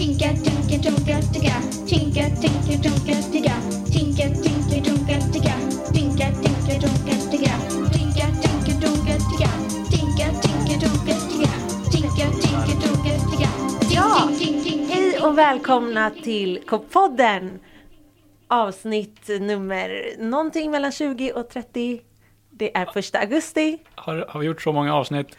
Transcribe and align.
Tinka, 0.00 0.28
tinka, 0.28 0.76
tunka, 0.82 1.20
ticka. 1.32 1.56
Tinka, 1.86 2.24
tinka, 2.40 2.74
tunka, 2.82 3.14
ticka. 3.32 3.54
Tinka, 3.92 4.26
tinka, 4.42 4.76
tunka, 4.84 5.16
ticka. 5.32 5.54
Tinka, 5.92 6.26
tinka, 6.42 6.72
tunka, 6.80 7.14
ticka. 7.30 7.54
Tinka, 7.92 8.26
tinka, 8.40 8.72
tunka, 8.80 9.14
ticka. 9.28 9.50
Tinka, 9.92 10.26
tinka, 10.40 10.74
tunka, 10.80 11.14
ticka. 11.28 11.52
Tinka, 11.92 12.26
tinka, 12.40 12.74
tunka, 12.80 13.12
ticka. 13.30 13.48
Ja, 13.90 14.28
hej 14.88 15.20
och 15.22 15.38
välkomna 15.38 16.10
till 16.10 16.60
K-podden! 16.66 17.60
Avsnitt 18.48 19.28
nummer 19.28 20.16
någonting 20.18 20.70
mellan 20.70 20.92
20 20.92 21.32
och 21.32 21.48
30. 21.48 22.00
Det 22.50 22.76
är 22.76 22.86
första 22.86 23.18
augusti. 23.18 23.78
Har, 23.94 24.26
har 24.28 24.40
vi 24.40 24.46
gjort 24.46 24.62
så 24.62 24.72
många 24.72 24.94
avsnitt? 24.94 25.36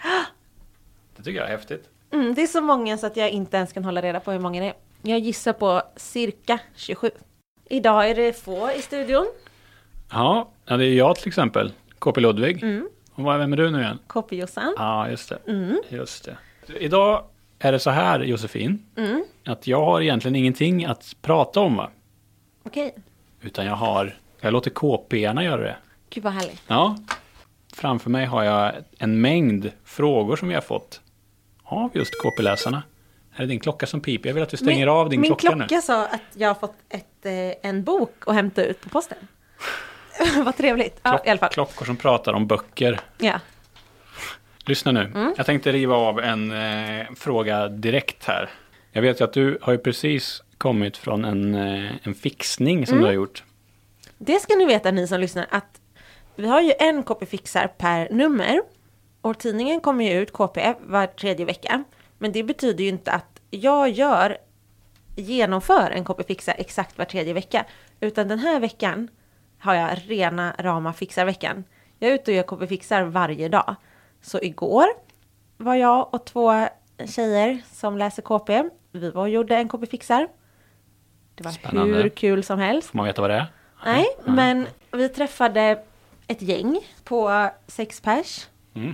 Det 1.18 1.24
tycker 1.24 1.40
jag 1.40 1.48
är 1.48 1.52
häftigt. 1.52 1.91
Mm, 2.12 2.34
det 2.34 2.42
är 2.44 2.48
så 2.48 2.62
många 2.62 2.98
så 2.98 3.08
att 3.08 3.18
jag 3.18 3.30
inte 3.30 3.58
ens 3.58 3.74
kan 3.74 3.86
hålla 3.86 4.02
reda 4.02 4.20
på 4.20 4.32
hur 4.32 4.40
många 4.40 4.62
det 4.62 4.68
är. 4.68 4.74
Jag 5.02 5.20
gissar 5.20 5.54
på 5.54 5.82
cirka 5.96 6.60
27. 6.76 7.10
Idag 7.70 8.10
är 8.10 8.16
det 8.16 8.34
få 8.34 8.72
i 8.72 8.82
studion. 8.82 9.28
Ja, 10.12 10.50
det 10.66 10.74
är 10.74 10.80
jag 10.94 11.16
till 11.16 11.28
exempel. 11.28 11.72
KP 12.00 12.22
Ludvig. 12.22 12.64
Mm. 12.64 12.90
Och 13.14 13.24
vad- 13.24 13.40
vem 13.40 13.54
är 13.54 13.58
du 13.58 13.72
nu 13.72 13.80
igen? 13.82 14.00
KP-Jossan. 14.08 14.74
Ja, 14.78 15.10
just 15.10 15.30
det. 15.30 15.38
Mm. 15.52 15.82
Just 15.90 16.26
det. 16.26 16.38
Idag 16.80 17.24
är 17.60 17.72
det 17.72 17.80
så 17.80 17.90
här, 17.90 18.20
Josefin. 18.20 18.86
Mm. 18.98 19.24
Att 19.46 19.68
jag 19.68 19.86
har 19.86 20.02
egentligen 20.02 20.36
ingenting 20.36 20.86
att 20.86 21.16
prata 21.22 21.60
om. 21.60 21.76
Va? 21.76 21.90
Okej, 22.64 22.96
Utan 23.42 23.66
jag 23.66 23.76
har, 23.76 24.16
jag 24.42 24.54
låter 24.54 24.70
KP-arna 24.72 25.44
göra 25.44 25.62
det. 25.62 25.76
gud 26.10 26.24
vad 26.24 26.34
härligt. 26.34 26.62
Ja. 26.68 26.98
Framför 27.74 28.10
mig 28.10 28.26
har 28.26 28.44
jag 28.44 28.72
en 28.98 29.22
mängd 29.22 29.72
frågor 29.84 30.36
som 30.36 30.48
vi 30.48 30.54
har 30.54 30.62
fått. 30.62 31.02
Av 31.72 31.90
just 31.94 32.14
KP-läsarna. 32.24 32.84
Här 33.32 33.44
är 33.44 33.48
din 33.48 33.60
klocka 33.60 33.86
som 33.86 34.02
piper. 34.02 34.30
Jag 34.30 34.34
vill 34.34 34.44
att 34.44 34.50
du 34.50 34.58
stänger 34.58 34.80
min, 34.86 34.90
av 34.90 35.10
din 35.10 35.22
min 35.22 35.28
klocka, 35.30 35.56
klocka 35.58 35.76
nu. 35.76 35.82
sa 35.82 36.06
att 36.06 36.22
jag 36.34 36.48
har 36.50 36.56
fått 36.56 36.76
ett, 36.90 37.26
eh, 37.26 37.70
en 37.70 37.84
bok 37.84 38.24
att 38.26 38.36
hämta 38.36 38.64
ut 38.64 38.82
på 38.82 38.90
posten. 38.90 39.18
vad 40.46 40.58
trevligt. 40.58 41.00
Ja, 41.04 41.10
Klock- 41.12 41.28
i 41.28 41.30
alla 41.30 41.40
fall. 41.40 41.50
Klockor 41.50 41.86
som 41.86 41.96
pratar 41.98 42.34
om 42.34 42.48
böcker. 42.48 43.00
Ja. 43.18 43.40
Lyssna 44.66 44.92
nu. 44.92 45.00
Mm. 45.16 45.34
Jag 45.38 45.46
tänkte 45.46 45.72
riva 45.72 45.96
av 45.96 46.20
en 46.20 46.52
eh, 46.52 47.06
fråga 47.16 47.68
direkt 47.68 48.26
här. 48.26 48.50
Jag 48.92 49.02
vet 49.02 49.20
ju 49.22 49.26
att 49.26 49.34
du 49.34 49.58
har 49.62 49.74
ju 49.74 49.80
precis 49.80 50.44
kommit 50.58 50.98
från 50.98 51.26
en, 51.26 51.56
eh, 51.56 51.92
en 52.04 52.14
fixning 52.14 52.86
som 52.88 52.94
Mm. 52.94 53.02
du 53.04 53.08
har 53.08 53.14
gjort. 53.14 53.44
Det 54.18 54.40
ska 54.40 54.56
ni 54.56 54.66
veta 54.66 54.92
ni 54.92 55.08
som 55.08 55.20
lyssnar 55.20 55.48
att 55.50 55.82
vi 56.36 56.48
har 56.48 56.62
ju 56.62 56.74
en 56.80 57.04
KP 57.04 57.26
Fixar 57.26 57.68
per 57.78 58.10
nummer. 58.12 58.62
Och 59.22 59.40
tidningen 59.40 59.82
kommer 59.82 60.06
ju 60.06 60.12
ut 60.22 60.34
KP 60.34 60.74
var 60.80 61.08
tredje 61.08 61.46
vecka. 61.46 61.84
Men 62.18 62.32
det 62.32 62.44
betyder 62.44 62.84
ju 62.84 62.90
inte 62.90 63.12
att 63.12 63.42
jag 63.50 63.90
gör, 63.90 64.38
genomför 65.16 65.92
en 65.92 66.06
KP 66.06 66.24
Fixar 66.24 66.56
exakt 66.58 66.98
var 66.98 67.06
tredje 67.06 67.34
vecka. 67.34 67.66
Utan 68.00 68.28
den 68.28 68.40
här 68.40 68.60
veckan 68.60 69.08
har 69.60 69.74
jag 69.76 69.98
rena 70.08 70.56
rama 70.60 70.94
Fixar-veckan. 70.94 71.64
Jag 72.00 72.12
är 72.12 72.16
ute 72.16 72.32
och 72.32 72.38
gör 72.38 72.44
KP 72.44 72.68
Fixar 72.68 73.04
varje 73.04 73.50
dag. 73.50 73.76
Så 74.22 74.40
igår 74.42 74.86
var 75.58 75.76
jag 75.76 76.14
och 76.14 76.26
två 76.26 76.68
tjejer 77.06 77.62
som 77.72 77.98
läser 77.98 78.22
KP. 78.22 78.64
Vi 78.92 79.10
var 79.12 79.22
och 79.22 79.30
gjorde 79.30 79.56
en 79.56 79.70
KP 79.70 79.86
Fixar. 79.86 80.28
Det 81.36 81.44
var 81.44 81.52
Spännande. 81.52 81.98
hur 81.98 82.10
kul 82.10 82.44
som 82.44 82.60
helst. 82.60 82.90
Får 82.90 82.98
man 82.98 83.06
veta 83.06 83.22
vad 83.22 83.30
det 83.30 83.36
är? 83.36 83.48
Nej, 83.86 84.06
men 84.26 84.68
vi 84.92 85.10
träffade 85.10 85.84
ett 86.28 86.42
gäng 86.42 86.80
på 87.04 87.50
sex 87.68 88.02
pers. 88.02 88.48
Mm. 88.74 88.94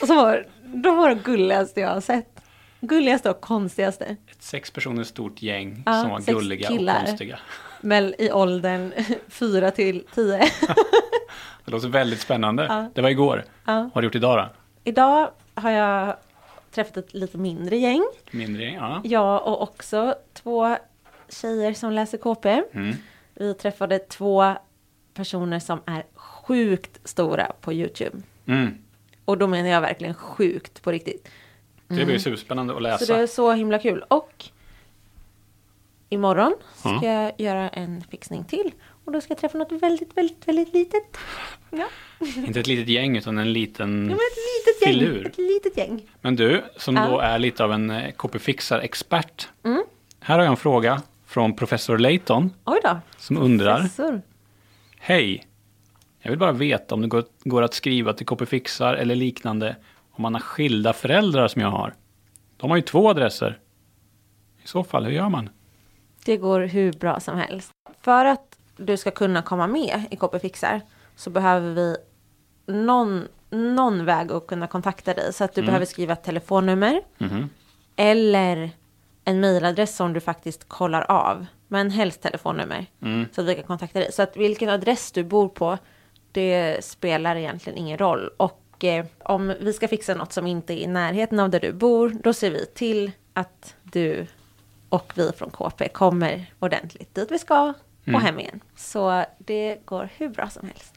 Och 0.00 0.06
så 0.06 0.14
var 0.14 0.46
de 0.62 0.96
var 0.96 1.08
de 1.08 1.14
gulligaste 1.14 1.80
jag 1.80 1.88
har 1.88 2.00
sett. 2.00 2.40
Gulligaste 2.80 3.30
och 3.30 3.40
konstigaste. 3.40 4.04
Ett 4.04 4.42
sex 4.42 4.70
personer 4.70 5.04
stort 5.04 5.42
gäng 5.42 5.82
Ja, 5.86 6.00
som 6.02 6.10
var 6.10 6.20
gulliga 6.20 6.68
killar. 6.68 7.00
och 7.00 7.06
konstiga. 7.06 7.38
Men 7.80 8.14
i 8.18 8.32
åldern 8.32 8.92
fyra 9.28 9.70
till 9.70 10.04
tio. 10.14 10.38
Det 11.64 11.70
låter 11.72 11.88
väldigt 11.88 12.20
spännande. 12.20 12.66
Ja. 12.68 12.90
Det 12.94 13.00
var 13.02 13.08
igår. 13.10 13.44
Ja. 13.64 13.72
Vad 13.82 13.92
har 13.94 14.02
du 14.02 14.06
gjort 14.06 14.14
idag 14.14 14.38
då? 14.38 14.48
Idag 14.84 15.30
har 15.54 15.70
jag 15.70 16.16
träffat 16.70 16.96
ett 16.96 17.14
lite 17.14 17.38
mindre 17.38 17.76
gäng. 17.76 18.04
Mindre 18.30 18.62
gäng? 18.64 18.74
Ja. 18.74 19.00
Jag 19.04 19.46
och 19.46 19.62
också 19.62 20.14
två 20.34 20.76
tjejer 21.28 21.74
som 21.74 21.92
läser 21.92 22.18
KP. 22.18 22.62
Mm. 22.72 22.96
Vi 23.34 23.54
träffade 23.54 23.98
två 23.98 24.54
personer 25.14 25.58
som 25.58 25.80
är 25.86 26.04
sjukt 26.14 27.08
stora 27.08 27.52
på 27.60 27.72
YouTube. 27.72 28.16
Mm. 28.46 28.78
Och 29.28 29.38
då 29.38 29.46
menar 29.46 29.68
jag 29.68 29.80
verkligen 29.80 30.14
sjukt 30.14 30.82
på 30.82 30.92
riktigt. 30.92 31.28
Det 31.88 32.04
blir 32.04 32.18
superspännande 32.18 32.76
att 32.76 32.82
läsa. 32.82 33.06
Så 33.06 33.12
det 33.12 33.18
är 33.18 33.26
så 33.26 33.52
himla 33.52 33.78
kul. 33.78 34.04
Och 34.08 34.44
imorgon 36.08 36.54
ska 36.76 36.88
Ja. 36.88 37.04
jag 37.04 37.32
göra 37.40 37.68
en 37.68 38.02
fixning 38.10 38.44
till. 38.44 38.70
Och 39.04 39.12
då 39.12 39.20
ska 39.20 39.30
jag 39.30 39.38
träffa 39.38 39.58
något 39.58 39.72
väldigt, 39.72 40.16
väldigt, 40.16 40.48
väldigt 40.48 40.74
litet. 40.74 41.02
Ja, 41.70 41.86
Inte 42.36 42.60
ett 42.60 42.66
litet 42.66 42.88
gäng 42.88 43.16
utan 43.16 43.38
en 43.38 43.52
liten... 43.52 44.10
ja 44.10 44.16
ett 44.16 44.38
litet 44.66 44.82
gäng. 44.82 44.92
Filur. 45.00 45.26
Ett 45.26 45.38
litet 45.38 45.76
gäng. 45.76 46.02
Men 46.20 46.36
du, 46.36 46.64
som 46.76 46.96
Ja. 46.96 47.06
då 47.08 47.18
är 47.18 47.38
lite 47.38 47.64
av 47.64 47.72
en 47.72 47.90
eh, 47.90 48.10
KP-fixar-expert. 48.12 49.48
Mm. 49.64 49.84
Här 50.20 50.34
har 50.38 50.44
jag 50.44 50.50
en 50.50 50.56
fråga 50.56 51.02
från 51.26 51.56
professor 51.56 51.98
Layton 51.98 52.52
som 53.18 53.38
undrar. 53.38 53.76
Professor. 53.80 54.22
Hej! 54.98 55.47
Jag 56.28 56.32
vill 56.32 56.38
bara 56.38 56.52
veta 56.52 56.94
om 56.94 57.00
det 57.08 57.24
går, 57.44 57.62
att 57.62 57.74
skriva 57.74 58.12
till 58.12 58.26
KP-fixar 58.26 58.94
eller 58.94 59.14
liknande 59.14 59.76
om 60.10 60.22
man 60.22 60.34
har 60.34 60.40
skilda 60.40 60.92
föräldrar 60.92 61.48
som 61.48 61.62
jag 61.62 61.70
har. 61.70 61.94
De 62.56 62.70
har 62.70 62.76
ju 62.76 62.82
två 62.82 63.08
adresser. 63.10 63.58
I 64.64 64.68
så 64.68 64.84
fall, 64.84 65.04
hur 65.04 65.12
gör 65.12 65.28
man? 65.28 65.48
Det 66.24 66.36
går 66.36 66.60
hur 66.60 66.92
bra 66.92 67.20
som 67.20 67.38
helst. 67.38 67.70
För 68.00 68.24
att 68.24 68.58
du 68.76 68.96
ska 68.96 69.10
kunna 69.10 69.42
komma 69.42 69.66
med 69.66 70.04
i 70.10 70.16
KP 70.16 70.38
Fixar 70.38 70.80
så 71.16 71.30
behöver 71.30 71.74
vi 71.74 71.96
någon, 72.66 73.24
någon 73.50 74.04
väg 74.04 74.32
att 74.32 74.46
kunna 74.46 74.66
kontakta 74.66 75.14
dig. 75.14 75.32
Så 75.32 75.44
att 75.44 75.54
du 75.54 75.62
behöver 75.62 75.86
skriva 75.86 76.12
ett 76.12 76.24
telefonnummer 76.24 77.00
Mhm. 77.18 77.48
eller 77.96 78.70
en 79.24 79.40
mejladress 79.40 79.96
som 79.96 80.12
du 80.12 80.20
faktiskt 80.20 80.68
kollar 80.68 81.02
av. 81.10 81.46
Men 81.68 81.90
helst 81.90 82.22
telefonnummer. 82.22 82.86
Mm. 83.02 83.26
Så 83.32 83.40
att 83.40 83.46
vi 83.46 83.54
kan 83.54 83.64
kontakta 83.64 83.98
dig. 83.98 84.12
Så 84.12 84.22
att 84.22 84.36
vilken 84.36 84.68
adress 84.68 85.12
du 85.12 85.24
bor 85.24 85.48
på, 85.48 85.78
det 86.32 86.84
spelar 86.84 87.36
egentligen 87.36 87.78
ingen 87.78 87.98
roll. 87.98 88.30
Och 88.36 88.84
eh, 88.84 89.06
om 89.18 89.54
vi 89.60 89.72
ska 89.72 89.88
fixa 89.88 90.14
något 90.14 90.32
som 90.32 90.46
inte 90.46 90.72
är 90.72 90.76
i 90.76 90.86
närheten 90.86 91.40
av 91.40 91.50
där 91.50 91.60
du 91.60 91.72
bor, 91.72 92.16
då 92.22 92.32
ser 92.32 92.50
vi 92.50 92.66
till 92.66 93.12
att 93.32 93.74
du 93.82 94.26
och 94.88 95.12
vi 95.14 95.32
från 95.32 95.50
KP 95.50 95.88
kommer 95.88 96.52
ordentligt 96.58 97.14
dit 97.14 97.30
vi 97.30 97.38
ska 97.38 97.74
och 98.14 98.20
hem 98.20 98.38
igen. 98.40 98.60
Så 98.76 99.24
det 99.38 99.78
går 99.84 100.08
hur 100.16 100.28
bra 100.28 100.48
som 100.48 100.66
helst. 100.66 100.94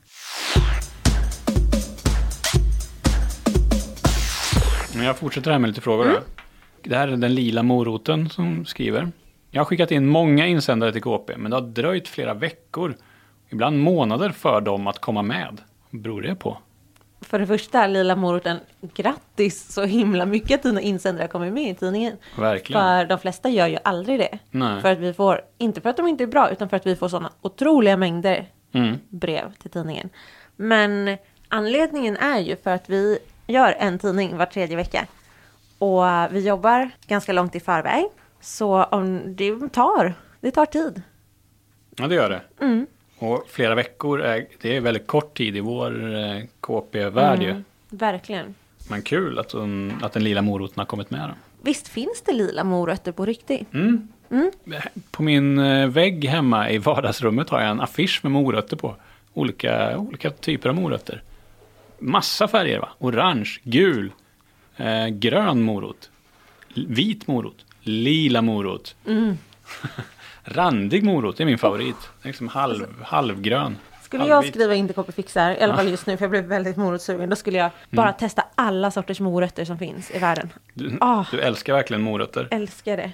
Men 4.95 5.05
jag 5.05 5.17
fortsätter 5.17 5.51
här 5.51 5.59
med 5.59 5.67
lite 5.67 5.81
frågor. 5.81 6.05
Då. 6.05 6.19
Det 6.83 6.95
här 6.95 7.07
är 7.07 7.17
den 7.17 7.35
lila 7.35 7.63
moroten 7.63 8.29
som 8.29 8.65
skriver. 8.65 9.11
Jag 9.51 9.59
har 9.61 9.65
skickat 9.65 9.91
in 9.91 10.07
många 10.07 10.47
insändare 10.47 10.91
till 10.91 11.01
KP, 11.01 11.37
men 11.37 11.51
det 11.51 11.57
har 11.57 11.67
dröjt 11.67 12.07
flera 12.07 12.33
veckor, 12.33 12.95
ibland 13.51 13.79
månader 13.79 14.29
för 14.29 14.61
dem 14.61 14.87
att 14.87 14.99
komma 14.99 15.21
med. 15.21 15.61
Vad 15.89 16.01
beror 16.01 16.21
det 16.21 16.35
på? 16.35 16.57
För 17.21 17.39
det 17.39 17.47
första, 17.47 17.87
Lila 17.87 18.15
Moroten, 18.15 18.57
grattis 18.95 19.73
så 19.73 19.83
himla 19.83 20.25
mycket 20.25 20.55
att 20.55 20.63
dina 20.63 20.81
insändare 20.81 21.27
kommer 21.27 21.51
med 21.51 21.69
i 21.71 21.75
tidningen. 21.75 22.17
Verkligen. 22.39 22.81
För 22.81 23.05
de 23.05 23.19
flesta 23.19 23.49
gör 23.49 23.67
ju 23.67 23.77
aldrig 23.83 24.19
det. 24.19 24.39
Nej. 24.51 24.81
För 24.81 24.91
att 24.91 24.97
vi 24.99 25.13
får, 25.13 25.41
inte 25.57 25.81
för 25.81 25.89
att 25.89 25.97
de 25.97 26.07
inte 26.07 26.23
är 26.23 26.27
bra, 26.27 26.49
utan 26.51 26.69
för 26.69 26.77
att 26.77 26.85
vi 26.85 26.95
får 26.95 27.07
sådana 27.07 27.31
otroliga 27.41 27.97
mängder 27.97 28.47
Mm. 28.73 28.97
brev 29.09 29.53
till 29.53 29.71
tidningen. 29.71 30.09
Men 30.55 31.17
anledningen 31.47 32.17
är 32.17 32.39
ju 32.39 32.55
för 32.55 32.71
att 32.71 32.89
vi 32.89 33.19
gör 33.47 33.75
en 33.79 33.99
tidning 33.99 34.37
var 34.37 34.45
tredje 34.45 34.75
vecka. 34.75 35.05
Och 35.77 36.03
vi 36.31 36.47
jobbar 36.47 36.89
ganska 37.07 37.33
långt 37.33 37.55
i 37.55 37.59
förväg. 37.59 38.05
Så 38.41 38.83
om 38.83 39.35
det 39.35 39.69
tar, 39.73 40.13
det 40.39 40.51
tar 40.51 40.65
tid. 40.65 41.01
Ja, 41.95 42.07
det 42.07 42.15
gör 42.15 42.29
det. 42.29 42.41
Mm. 42.65 42.87
Och 43.21 43.45
flera 43.49 43.75
veckor, 43.75 44.21
är, 44.21 44.45
det 44.61 44.75
är 44.75 44.81
väldigt 44.81 45.07
kort 45.07 45.37
tid 45.37 45.57
i 45.57 45.59
vår 45.59 46.15
eh, 46.15 46.43
KP-värld 46.61 47.41
ju. 47.43 47.63
Verkligen. 47.89 48.55
Men 48.89 49.01
kul 49.01 49.39
att, 49.39 49.51
hon, 49.51 49.93
att 50.01 50.13
den 50.13 50.23
lila 50.23 50.41
moroten 50.41 50.79
har 50.79 50.85
kommit 50.85 51.11
med. 51.11 51.29
Då. 51.29 51.35
Visst 51.61 51.87
finns 51.87 52.21
det 52.25 52.31
lila 52.31 52.63
morötter 52.63 53.11
på 53.11 53.25
riktigt? 53.25 53.73
Mm. 53.73 54.07
På 55.11 55.23
min 55.23 55.59
eh, 55.59 55.87
vägg 55.87 56.25
hemma 56.25 56.69
i 56.69 56.77
vardagsrummet 56.77 57.49
har 57.49 57.61
jag 57.61 57.69
en 57.69 57.81
affisch 57.81 58.19
med 58.23 58.31
morötter 58.31 58.77
på. 58.77 58.95
Olika, 59.33 59.97
olika 59.97 60.29
typer 60.29 60.69
av 60.69 60.75
morötter. 60.75 61.23
Massa 61.99 62.47
färger 62.47 62.79
va? 62.79 62.89
Orange, 62.99 63.49
gul, 63.63 64.11
eh, 64.77 65.07
grön 65.07 65.61
morot, 65.61 66.09
vit 66.73 67.27
morot, 67.27 67.65
lila 67.81 68.41
morot. 68.41 68.95
Randig 70.43 71.03
morot 71.03 71.39
är 71.39 71.45
min 71.45 71.57
favorit. 71.57 71.95
Den 72.01 72.21
är 72.21 72.27
liksom 72.27 72.47
halv, 72.47 73.03
halvgrön. 73.03 73.77
Skulle 74.01 74.25
jag 74.25 74.45
skriva 74.45 74.75
in 74.75 74.87
till 74.87 74.95
Copyfixar, 74.95 75.51
i 75.51 75.61
alla 75.61 75.75
fall 75.75 75.89
just 75.89 76.05
nu 76.05 76.17
för 76.17 76.23
jag 76.23 76.31
blev 76.31 76.43
väldigt 76.43 76.77
morotssugen, 76.77 77.29
då 77.29 77.35
skulle 77.35 77.57
jag 77.57 77.65
mm. 77.65 77.73
bara 77.89 78.13
testa 78.13 78.43
alla 78.55 78.91
sorters 78.91 79.19
morötter 79.19 79.65
som 79.65 79.77
finns 79.77 80.11
i 80.11 80.19
världen. 80.19 80.53
Du, 80.73 80.97
oh. 81.01 81.25
du 81.31 81.39
älskar 81.41 81.73
verkligen 81.73 82.01
morötter. 82.01 82.47
Älskar 82.51 82.97
det. 82.97 83.11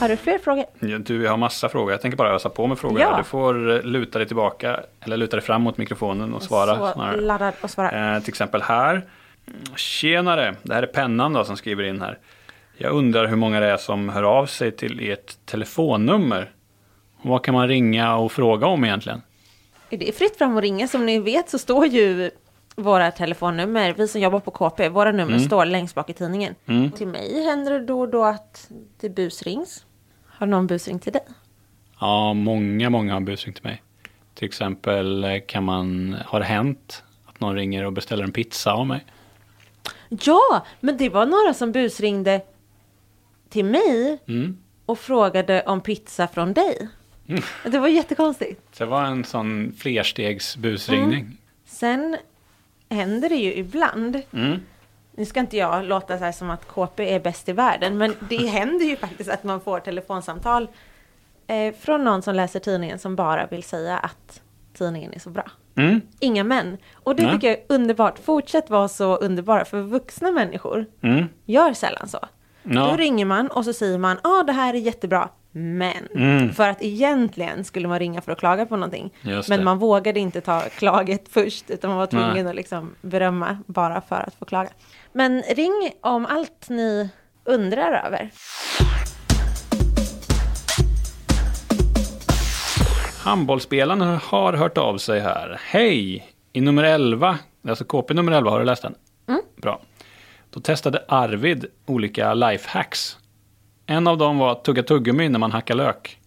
Har 0.00 0.08
du 0.08 0.16
fler 0.16 0.38
frågor? 0.38 0.64
Ja, 0.78 0.98
du, 0.98 1.22
jag 1.22 1.30
har 1.30 1.36
massa 1.36 1.68
frågor. 1.68 1.92
Jag 1.92 2.00
tänker 2.00 2.18
bara 2.18 2.34
ösa 2.34 2.48
på 2.48 2.66
med 2.66 2.78
frågor. 2.78 3.00
Ja. 3.00 3.16
Du 3.16 3.24
får 3.24 3.76
eh, 3.76 3.82
luta 3.82 4.18
dig 4.18 4.26
tillbaka, 4.26 4.80
eller 5.00 5.16
luta 5.16 5.36
dig 5.36 5.44
fram 5.44 5.62
mot 5.62 5.78
mikrofonen 5.78 6.34
och 6.34 6.42
svara. 6.42 6.92
Så 6.92 7.20
laddad 7.20 7.54
och 7.60 7.70
svara. 7.70 8.14
Eh, 8.14 8.22
till 8.22 8.28
exempel 8.30 8.62
här. 8.62 9.06
Tjenare, 9.76 10.54
det 10.62 10.74
här 10.74 10.82
är 10.82 10.86
Pennan 10.86 11.32
då 11.32 11.44
som 11.44 11.56
skriver 11.56 11.84
in 11.84 12.00
här. 12.00 12.18
Jag 12.76 12.92
undrar 12.92 13.26
hur 13.26 13.36
många 13.36 13.60
det 13.60 13.66
är 13.66 13.76
som 13.76 14.08
hör 14.08 14.22
av 14.22 14.46
sig 14.46 14.72
till 14.72 15.10
ert 15.10 15.46
telefonnummer. 15.46 16.52
Vad 17.22 17.44
kan 17.44 17.54
man 17.54 17.68
ringa 17.68 18.16
och 18.16 18.32
fråga 18.32 18.66
om 18.66 18.84
egentligen? 18.84 19.22
Det 19.90 20.08
är 20.08 20.12
fritt 20.12 20.38
fram 20.38 20.56
att 20.56 20.62
ringa. 20.62 20.88
Som 20.88 21.06
ni 21.06 21.18
vet 21.18 21.50
så 21.50 21.58
står 21.58 21.86
ju 21.86 22.30
våra 22.76 23.10
telefonnummer, 23.10 23.94
vi 23.98 24.08
som 24.08 24.20
jobbar 24.20 24.40
på 24.40 24.50
KP, 24.50 24.88
våra 24.88 25.12
nummer 25.12 25.38
står 25.38 25.64
längst 25.64 25.94
bak 25.94 26.10
i 26.10 26.12
tidningen. 26.12 26.54
Mm. 26.66 26.90
Till 26.90 27.06
mig 27.06 27.44
händer 27.44 27.72
det 27.72 27.86
då 27.86 28.00
och 28.00 28.08
då 28.08 28.24
att 28.24 28.70
det 29.00 29.08
busrings. 29.08 29.84
Har 30.26 30.46
någon 30.46 30.66
busringt 30.66 31.02
till 31.02 31.12
dig? 31.12 31.22
Ja, 32.00 32.32
många, 32.32 32.90
många 32.90 33.12
har 33.12 33.20
busringt 33.20 33.56
till 33.56 33.66
mig. 33.66 33.82
Till 34.34 34.44
exempel 34.46 35.24
eh, 35.24 35.38
kan 35.46 35.64
man, 35.64 36.16
har 36.26 36.40
det 36.40 36.46
hänt 36.46 37.04
att 37.26 37.40
någon 37.40 37.54
ringer 37.54 37.84
och 37.86 37.92
beställer 37.92 38.24
en 38.24 38.32
pizza 38.32 38.72
av 38.72 38.86
mig? 38.86 39.04
Ja, 40.10 40.66
men 40.80 40.96
det 40.96 41.08
var 41.08 41.26
några 41.26 41.54
som 41.54 41.72
busringde 41.72 42.40
till 43.48 43.64
mig 43.64 44.18
Mm. 44.28 44.58
och 44.86 44.98
frågade 44.98 45.62
om 45.66 45.80
pizza 45.80 46.28
från 46.28 46.52
dig. 46.52 46.88
Det 47.64 47.78
var 47.78 47.88
jättekonstigt. 47.88 48.78
Det 48.78 48.84
var 48.84 49.04
en 49.04 49.24
sån 49.24 49.72
flerstegs 49.78 50.56
busringning. 50.56 51.36
Sen 51.64 52.16
händer 52.88 53.28
det 53.28 53.36
ju 53.36 53.54
ibland. 53.54 54.22
Mm. 54.32 54.60
Nu 55.14 55.24
ska 55.24 55.40
inte 55.40 55.56
jag 55.56 55.84
låta 55.84 56.18
så 56.18 56.24
här 56.24 56.32
som 56.32 56.50
att 56.50 56.68
KP 56.68 57.14
är 57.14 57.20
bäst 57.20 57.48
i 57.48 57.52
världen, 57.52 57.98
men 57.98 58.14
det 58.28 58.46
händer 58.46 58.86
ju 58.86 58.96
faktiskt 58.96 59.30
att 59.30 59.44
man 59.44 59.60
får 59.60 59.80
telefonsamtal 59.80 60.68
eh, 61.46 61.74
från 61.74 62.04
någon 62.04 62.22
som 62.22 62.34
läser 62.34 62.60
tidningen 62.60 62.98
som 62.98 63.16
bara 63.16 63.46
vill 63.46 63.62
säga 63.62 63.98
att 63.98 64.42
tidningen 64.74 65.14
är 65.14 65.18
så 65.18 65.30
bra. 65.30 65.50
Mm. 65.76 66.00
Inga 66.20 66.44
män. 66.44 66.76
Och 66.94 67.16
det 67.16 67.22
Nej. 67.22 67.32
tycker 67.34 67.48
jag 67.48 67.56
är 67.56 67.64
underbart. 67.68 68.18
Fortsätt 68.18 68.70
vara 68.70 68.88
så 68.88 69.16
underbara, 69.16 69.64
för 69.64 69.80
vuxna 69.82 70.30
människor 70.30 70.86
Mm. 71.02 71.24
gör 71.46 71.72
sällan 71.72 72.08
så. 72.08 72.18
Ja. 72.62 72.86
Då 72.90 72.96
ringer 72.96 73.24
man 73.24 73.48
och 73.48 73.64
så 73.64 73.72
säger 73.72 73.98
man, 73.98 74.16
ja 74.24 74.30
ah, 74.30 74.42
det 74.42 74.52
här 74.52 74.74
är 74.74 74.78
jättebra, 74.78 75.28
men. 75.52 76.08
Mm. 76.14 76.52
För 76.52 76.68
att 76.68 76.82
egentligen 76.82 77.64
skulle 77.64 77.88
man 77.88 77.98
ringa 77.98 78.20
för 78.20 78.32
att 78.32 78.38
klaga 78.38 78.66
på 78.66 78.76
någonting. 78.76 79.14
Men 79.48 79.64
man 79.64 79.78
vågade 79.78 80.20
inte 80.20 80.40
ta 80.40 80.60
klaget 80.60 81.28
först, 81.30 81.70
utan 81.70 81.90
man 81.90 81.98
var 81.98 82.06
tvungen 82.06 82.34
Nej. 82.44 82.46
att 82.46 82.54
liksom 82.54 82.94
berömma 83.02 83.58
bara 83.66 84.00
för 84.00 84.24
att 84.26 84.34
få 84.34 84.44
klaga. 84.44 84.68
Men 85.12 85.42
ring 85.42 85.90
om 86.00 86.26
allt 86.26 86.68
ni 86.68 87.08
undrar 87.44 88.02
över. 88.06 88.30
Handbollsspelarna 93.24 94.16
har 94.24 94.52
hört 94.52 94.78
av 94.78 94.98
sig 94.98 95.20
här. 95.20 95.60
Hej! 95.64 96.26
I 96.52 96.60
nummer 96.60 96.82
11, 96.84 97.38
alltså 97.68 97.84
KP 97.84 98.14
nummer 98.14 98.32
11, 98.32 98.50
har 98.50 98.58
du 98.58 98.64
läst 98.64 98.82
den? 98.82 98.94
Mm. 99.28 99.40
Bra. 99.56 99.80
Då 100.50 100.60
testade 100.60 101.04
Arvid 101.08 101.64
olika 101.86 102.34
lifehacks. 102.34 103.18
En 103.86 104.06
av 104.06 104.18
dem 104.18 104.38
var 104.38 104.52
att 104.52 104.64
tugga 104.64 104.82
tuggummi 104.82 105.28
när 105.28 105.38
man 105.38 105.52
hackar 105.52 105.74
lök. 105.74 106.20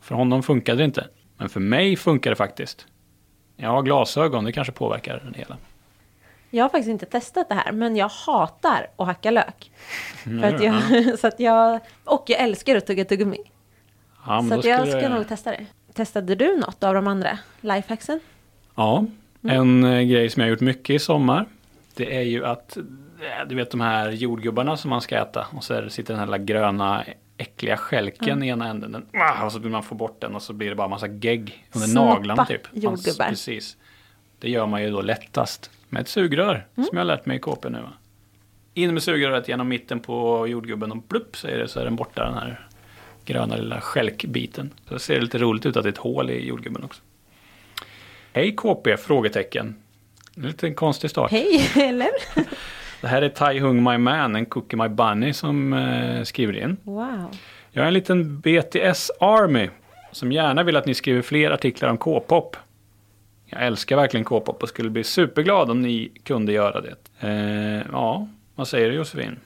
För 0.00 0.14
honom 0.14 0.42
funkade 0.42 0.78
det 0.78 0.84
inte. 0.84 1.06
Men 1.36 1.48
för 1.48 1.60
mig 1.60 1.96
funkar 1.96 2.30
det 2.30 2.36
faktiskt. 2.36 2.86
Jag 3.56 3.70
har 3.70 3.82
glasögon, 3.82 4.44
det 4.44 4.52
kanske 4.52 4.72
påverkar 4.72 5.30
det 5.32 5.38
hela. 5.38 5.56
Jag 6.50 6.64
har 6.64 6.68
faktiskt 6.68 6.88
inte 6.90 7.06
testat 7.06 7.48
det 7.48 7.54
här, 7.54 7.72
men 7.72 7.96
jag 7.96 8.08
hatar 8.08 8.86
att 8.96 9.06
hacka 9.06 9.30
lök. 9.30 9.70
Mm, 10.26 10.40
För 10.42 10.54
att 10.56 10.62
jag, 10.62 11.18
så 11.18 11.26
att 11.26 11.40
jag, 11.40 11.80
och 12.04 12.24
jag 12.26 12.40
älskar 12.40 12.76
att 12.76 12.86
tugga 12.86 13.04
tuggummi. 13.04 13.38
Ja, 14.26 14.42
Så 14.62 14.68
jag 14.68 14.88
ska 14.88 14.96
det- 15.00 15.08
nog 15.08 15.28
testa 15.28 15.50
det. 15.50 15.66
Testade 15.96 16.34
du 16.34 16.56
något 16.56 16.84
av 16.84 16.94
de 16.94 17.06
andra 17.06 17.38
lifehacksen? 17.60 18.20
Ja, 18.74 19.04
en 19.42 19.84
eh, 19.84 20.02
grej 20.02 20.30
som 20.30 20.40
jag 20.40 20.46
har 20.46 20.50
gjort 20.50 20.60
mycket 20.60 20.90
i 20.96 20.98
sommar. 20.98 21.46
Det 21.94 22.16
är 22.16 22.22
ju 22.22 22.46
att, 22.46 22.76
eh, 22.76 22.82
du 23.48 23.54
vet 23.54 23.70
de 23.70 23.80
här 23.80 24.10
jordgubbarna 24.10 24.76
som 24.76 24.90
man 24.90 25.00
ska 25.00 25.16
äta. 25.16 25.46
Och 25.52 25.64
så 25.64 25.90
sitter 25.90 26.14
den 26.14 26.18
här 26.18 26.26
lilla 26.26 26.38
gröna 26.38 27.04
äckliga 27.38 27.76
skälken 27.76 28.42
i 28.42 28.48
ena 28.48 28.68
änden. 28.68 28.92
Den, 28.92 29.06
ah, 29.12 29.44
och 29.44 29.52
så 29.52 29.58
vill 29.58 29.70
man 29.72 29.82
få 29.82 29.94
bort 29.94 30.20
den 30.20 30.34
och 30.34 30.42
så 30.42 30.52
blir 30.52 30.68
det 30.68 30.74
bara 30.74 30.88
massa 30.88 31.06
gegg 31.06 31.66
under 31.74 31.88
Snoppa 31.88 32.14
naglarna 32.14 32.46
typ. 32.46 32.72
Man- 32.72 32.82
jordgubbar. 32.82 33.28
Precis. 33.28 33.76
Det 34.38 34.50
gör 34.50 34.66
man 34.66 34.82
ju 34.82 34.90
då 34.90 35.00
lättast 35.02 35.70
med 35.88 36.00
ett 36.02 36.08
sugrör. 36.08 36.66
Som 36.74 36.88
jag 36.92 36.98
har 36.98 37.04
lärt 37.04 37.26
mig 37.26 37.36
i 37.36 37.40
KP 37.40 37.68
nu. 37.68 37.78
In 38.74 38.94
med 38.94 39.02
sugröret 39.02 39.48
genom 39.48 39.68
mitten 39.68 40.00
på 40.00 40.46
jordgubben 40.48 40.92
och 40.92 41.08
plupp 41.08 41.36
säger 41.36 41.58
det 41.58 41.68
så 41.68 41.80
är 41.80 41.84
den 41.84 41.96
borta 41.96 42.24
den 42.24 42.34
här 42.34 42.65
gröna 43.26 43.56
lilla 43.56 43.80
skälkbiten. 43.80 44.70
Så 44.88 44.94
det 44.94 45.00
ser 45.00 45.20
lite 45.20 45.38
roligt 45.38 45.66
ut 45.66 45.76
att 45.76 45.82
det 45.82 45.88
är 45.88 45.92
ett 45.92 45.98
hål 45.98 46.30
i 46.30 46.46
jordgubben 46.46 46.84
också. 46.84 47.02
Hej 48.32 48.54
KP? 48.56 48.96
Frågetecken. 48.96 49.76
En 50.62 50.74
konstig 50.74 51.10
start. 51.10 51.30
Hej, 51.30 51.70
eller? 51.76 52.10
Det 53.00 53.08
här 53.08 53.22
är 53.22 53.28
Tai 53.28 53.58
Hung 53.58 53.84
My 53.84 53.98
Man, 53.98 54.36
en 54.36 54.46
Cookie 54.46 54.76
My 54.76 54.88
Bunny 54.88 55.32
som 55.32 55.72
eh, 55.72 56.22
skriver 56.22 56.56
in. 56.56 56.76
Wow. 56.82 57.36
Jag 57.70 57.82
är 57.82 57.86
en 57.86 57.94
liten 57.94 58.40
BTS 58.40 59.10
Army 59.20 59.68
som 60.12 60.32
gärna 60.32 60.62
vill 60.62 60.76
att 60.76 60.86
ni 60.86 60.94
skriver 60.94 61.22
fler 61.22 61.50
artiklar 61.50 61.88
om 61.88 61.98
K-pop. 61.98 62.56
Jag 63.46 63.66
älskar 63.66 63.96
verkligen 63.96 64.24
K-pop 64.24 64.62
och 64.62 64.68
skulle 64.68 64.90
bli 64.90 65.04
superglad 65.04 65.70
om 65.70 65.82
ni 65.82 66.12
kunde 66.24 66.52
göra 66.52 66.80
det. 66.80 66.96
Eh, 67.20 67.86
ja, 67.92 68.28
vad 68.54 68.68
säger 68.68 68.90
du 68.90 68.94
Josefin? 68.96 69.36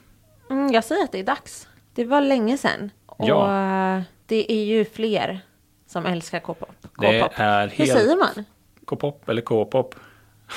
Mm, 0.49 0.71
jag 0.73 0.83
säger 0.83 1.03
att 1.03 1.11
det 1.11 1.19
är 1.19 1.23
dags. 1.23 1.67
Det 1.93 2.05
var 2.05 2.21
länge 2.21 2.57
sedan. 2.57 2.89
Och 3.21 3.27
Ja. 3.29 3.95
eh, 3.97 4.01
det 4.25 4.51
är 4.51 4.63
ju 4.63 4.85
fler 4.85 5.39
som 5.87 6.05
älskar 6.05 6.39
K-pop. 6.39 6.69
Det 6.99 7.19
är 7.35 7.67
Hur 7.67 7.75
helt- 7.85 7.91
säger 7.91 8.15
man? 8.17 8.45
K-pop 8.85 9.29
eller 9.29 9.41
K-pop? 9.41 9.95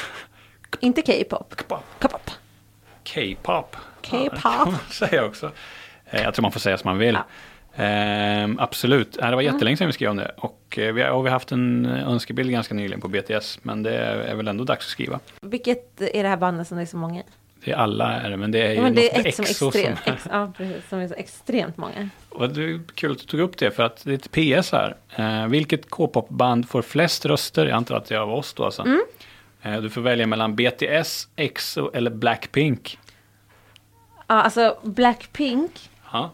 Inte 0.81 1.03
K-pop. 1.03 1.55
K-pop. 1.57 2.31
K-pop. 3.15 3.77
K-pop. 4.11 4.41
Ja, 4.45 4.65
man 4.67 4.79
säga 4.91 5.25
också. 5.25 5.51
Eh, 6.11 6.23
Jag 6.23 6.35
tror 6.35 6.43
man 6.43 6.53
får 6.53 6.61
säga 6.61 6.79
som 6.79 6.89
man 6.89 6.99
vill. 6.99 7.19
Ehm, 7.77 8.59
absolut, 8.59 9.17
Eh, 9.17 9.31
det 9.31 9.35
var 9.37 9.43
jättelänge 9.43 9.77
sedan 9.77 9.87
vi 9.87 9.93
skrev 9.93 10.11
om 10.11 10.17
det. 10.17 10.35
Och 10.37 10.75
vi 10.77 11.03
har, 11.03 11.11
och 11.11 11.25
vi 11.27 11.29
har 11.31 11.35
haft 11.37 11.53
en 11.53 11.87
önskebild 11.87 12.51
ganska 12.51 12.75
nyligen 12.75 13.01
på 13.01 13.09
BTS. 13.09 13.59
Men 13.63 13.83
det 13.83 13.97
är 13.99 14.35
väl 14.35 14.49
ändå 14.49 14.65
dags 14.65 14.87
att 14.87 14.91
skriva. 14.91 15.21
Vilket 15.41 16.01
är 16.01 16.23
det 16.23 16.29
här 16.29 16.37
bandet 16.37 16.69
som 16.69 16.77
det 16.77 16.83
är 16.83 16.87
så 16.87 16.97
många 16.97 17.21
i? 17.21 17.25
Det 17.65 17.71
är 17.73 17.77
alla 17.77 18.13
är 18.13 18.31
det, 18.31 18.37
men 18.37 18.51
det 18.51 18.63
är 18.63 18.69
ju 18.71 18.75
Ja, 18.77 18.83
men 18.83 18.95
det 18.95 19.15
är 19.15 19.19
något 19.19 19.27
ett 19.27 19.35
som 19.35 19.45
exo 19.45 19.69
extremt. 19.69 19.99
som- 20.05 20.13
Ex, 20.15 20.27
ja, 20.31 20.53
precis. 20.57 20.89
Som 20.89 20.99
är 20.99 21.09
så 21.09 21.15
extremt 21.15 21.77
många. 21.77 22.09
Och 22.29 22.49
det 22.49 22.65
är 22.65 22.81
kul 22.95 23.13
att 23.13 23.19
du 23.19 23.25
tog 23.25 23.41
upp 23.41 23.57
det 23.59 23.71
för 23.71 23.83
att 23.83 24.05
det 24.05 24.11
är 24.11 24.15
ett 24.15 24.31
PS 24.61 24.73
här. 24.73 24.97
Eh, 25.17 25.47
vilket 25.47 25.91
K-pop-band 25.91 26.69
får 26.69 26.83
flest 26.83 27.27
röster? 27.27 27.67
Jag 27.67 27.77
antar 27.77 27.97
att 27.97 28.05
det 28.07 28.15
är 28.15 28.19
av 28.19 28.33
oss 28.35 28.55
då 28.55 28.65
alltså. 28.65 28.83
Mm. 28.83 29.01
Eh, 29.63 29.81
du 29.81 29.91
får 29.91 30.01
välja 30.01 30.27
mellan 30.27 30.57
BTS, 30.57 31.29
EXO 31.37 31.91
eller 31.95 32.11
Blackpink. 32.11 32.99
Ja, 34.27 34.35
alltså 34.43 34.79
Blackpink 34.83 35.91
Ja. 36.13 36.31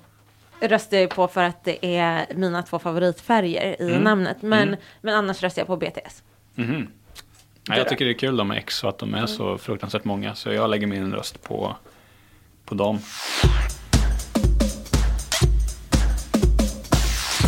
röstar 0.61 0.97
jag 0.97 1.11
på 1.11 1.29
för 1.29 1.43
att 1.43 1.65
det 1.65 1.87
är 1.97 2.27
mina 2.35 2.63
två 2.63 2.79
favoritfärger 2.79 3.83
i 3.83 3.91
Mm. 3.91 4.03
namnet. 4.03 4.43
Men, 4.43 4.69
Mm. 4.69 4.81
men 5.01 5.15
annars 5.15 5.43
röstar 5.43 5.61
jag 5.61 5.67
på 5.67 5.77
BTS. 5.77 6.23
Mhm. 6.55 6.87
Ja, 7.71 7.77
jag 7.79 7.89
tycker 7.89 8.05
det 8.05 8.11
är 8.11 8.19
kul 8.19 8.45
med 8.45 8.59
EXO 8.59 8.89
att 8.89 8.99
de 8.99 9.15
är 9.15 9.27
så 9.27 9.59
fruktansvärt 9.59 10.05
många. 10.05 10.35
Så 10.35 10.53
jag 10.53 10.71
lägger 10.71 10.87
min 10.87 11.15
röst 11.15 11.43
på, 11.43 11.77
på 12.65 12.75
dem. 12.75 12.99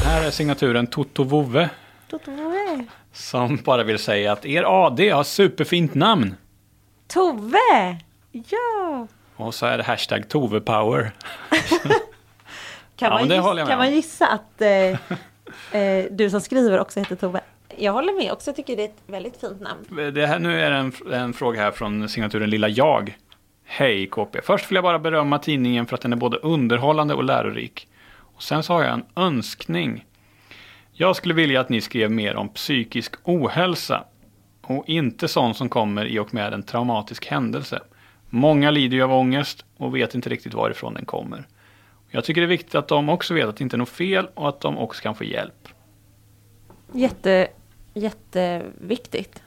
Här 0.05 0.26
är 0.26 0.31
signaturen 0.31 0.87
Toto 0.87 1.25
Vove. 1.25 1.71
Tove! 2.11 2.85
Som 3.12 3.57
bara 3.57 3.83
vill 3.83 3.99
säga 3.99 4.33
att 4.33 4.47
er 4.47 4.87
AD 4.87 5.11
har 5.11 5.25
superfint 5.25 5.95
namn. 5.95 6.35
Tove! 7.09 7.99
Ja! 8.33 9.07
Och 9.37 9.55
så 9.55 9.67
är 9.67 9.79
det 9.79 9.85
hashtag 9.85 10.29
Tovepower. 10.29 11.12
Kan, 12.97 13.09
Ja, 13.09 13.11
man, 13.11 13.21
men 13.21 13.29
det 13.29 13.35
giss, 13.35 13.45
håller 13.45 13.61
jag 13.61 13.67
med 13.67 13.73
kan 13.73 13.79
man 13.79 13.93
gissa 13.95 14.26
att 14.26 14.61
eh, 14.61 15.81
eh, 15.81 16.05
du 16.11 16.31
som 16.31 16.41
skriver 16.41 16.81
också 16.81 17.00
heter 17.00 17.17
Tove? 17.17 17.41
Jag 17.76 17.93
håller 17.93 18.12
med 18.12 18.33
också, 18.33 18.50
jag 18.50 18.57
tycker 18.57 18.76
det 18.76 18.83
är 18.83 18.88
ett 18.88 19.02
väldigt 19.07 19.41
fint 19.41 19.61
namn. 19.61 20.12
Det 20.14 20.26
här, 20.26 20.38
nu 20.38 20.61
är 20.61 20.71
det 20.71 20.76
en, 20.76 20.93
en 21.12 21.33
fråga 21.33 21.61
här 21.61 21.71
från 21.71 22.09
signaturen 22.09 22.50
Lilla 22.50 22.69
Jag. 22.69 23.17
Hej 23.64 24.07
KP. 24.07 24.41
Först 24.43 24.71
vill 24.71 24.75
jag 24.75 24.85
bara 24.85 24.99
berömma 24.99 25.38
tidningen 25.38 25.87
för 25.87 25.95
att 25.95 26.00
den 26.00 26.12
är 26.12 26.17
både 26.17 26.37
underhållande 26.37 27.14
och 27.14 27.25
lärorik. 27.25 27.88
Och 28.19 28.43
sen 28.43 28.62
så 28.62 28.73
har 28.73 28.83
jag 28.83 28.93
en 28.93 29.05
önskning. 29.17 30.07
Jag 30.93 31.17
skulle 31.17 31.35
vilja 31.35 31.61
att 31.61 31.69
ni 31.69 31.81
skrev 31.81 32.11
mer 32.11 32.37
om 32.37 32.49
psykisk 32.49 33.14
ohälsa. 33.25 34.05
Och 34.62 34.88
inte 34.88 35.29
sånt 35.29 35.57
som 35.57 35.69
kommer 35.69 36.07
i 36.07 36.19
och 36.19 36.35
med 36.35 36.52
en 36.52 36.62
traumatisk 36.62 37.26
händelse. 37.26 37.81
Många 38.31 38.71
lider 38.71 38.97
ju 38.97 39.02
av 39.02 39.12
ångest 39.12 39.64
och 39.76 39.97
vet 39.97 40.14
inte 40.14 40.29
riktigt 40.29 40.55
varifrån 40.55 40.95
den 40.95 41.05
kommer. 41.05 41.47
Jag 42.11 42.25
tycker 42.25 42.41
det 42.41 42.45
är 42.45 42.49
viktigt 42.49 42.75
att 42.75 42.88
de 42.88 43.09
också 43.09 43.35
vet 43.35 43.49
att 43.49 43.57
det 43.57 43.64
inte 43.64 43.76
är 43.76 43.79
något 43.79 43.88
fel 43.88 44.29
och 44.35 44.49
att 44.49 44.61
de 44.61 44.79
också 44.79 45.02
kan 45.02 45.14
få 45.14 45.25
hjälp. 45.25 45.69
Jätte, 46.93 47.49
jätteviktigt. 47.94 49.42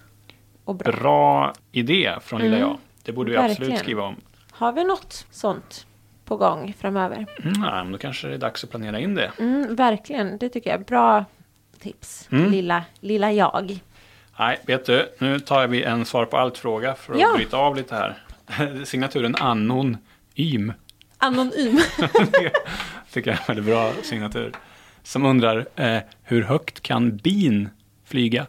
Och 0.66 0.76
bra. 0.76 0.92
Bra 0.92 1.54
idé 1.72 2.16
från 2.22 2.42
Lilla 2.42 2.56
Mm. 2.58 2.68
Jag. 2.70 2.78
Det 3.04 3.12
borde 3.12 3.32
vi 3.32 3.38
absolut 3.38 3.60
Verkligen. 3.60 3.80
skriva 3.80 4.04
om. 4.04 4.16
Har 4.52 4.74
vi 4.74 4.84
något 4.84 5.26
sånt 5.32 5.86
på 6.26 6.38
gång 6.38 6.74
framöver. 6.80 7.26
Mm, 7.44 7.62
men 7.62 7.92
då 7.92 7.98
kanske 7.98 8.28
det 8.28 8.34
är 8.34 8.38
dags 8.38 8.64
att 8.64 8.70
planera 8.70 9.00
in 9.00 9.16
det. 9.16 9.32
Mm, 9.40 9.76
verkligen, 9.76 10.38
det 10.38 10.50
tycker 10.50 10.70
jag. 10.70 10.86
Bra 10.86 11.26
tips. 11.80 12.28
Mm. 12.32 12.52
Lilla, 12.52 12.84
lilla 13.00 13.32
jag. 13.32 13.80
Nej, 14.40 14.60
vet 14.66 14.86
du, 14.86 15.10
nu 15.20 15.40
tar 15.40 15.68
vi 15.68 15.84
en 15.84 16.06
svar 16.06 16.26
på 16.26 16.38
allt-fråga 16.38 16.96
för 16.96 17.14
att 17.14 17.20
Ja. 17.20 17.34
bryta 17.36 17.58
av 17.58 17.76
lite 17.76 17.96
här. 17.96 18.18
Signaturen 18.86 19.36
Annon 19.36 19.98
Ym. 20.36 20.74
Anonym. 21.18 21.80
Tycker 23.12 23.32
jag 23.32 23.38
är 23.38 23.42
en 23.42 23.46
väldigt 23.48 23.66
bra 23.66 23.92
signatur. 24.04 24.52
Som 25.04 25.26
undrar, 25.26 25.66
eh, 25.76 26.00
hur 26.24 26.44
högt 26.44 26.82
kan 26.82 27.18
bin 27.18 27.70
flyga? 28.06 28.48